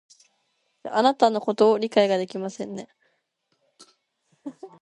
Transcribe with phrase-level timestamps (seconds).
[0.91, 2.89] あなたのことを理解ができませんね